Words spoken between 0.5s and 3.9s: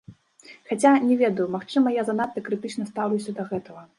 Хаця, не ведаю, магчыма, я занадта крытычна стаўлюся да гэтага.